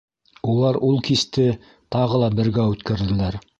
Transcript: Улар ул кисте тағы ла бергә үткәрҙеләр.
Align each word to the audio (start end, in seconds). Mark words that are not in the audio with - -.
Улар 0.53 0.79
ул 0.87 0.97
кисте 1.09 1.45
тағы 1.97 2.25
ла 2.25 2.33
бергә 2.41 2.69
үткәрҙеләр. 2.75 3.43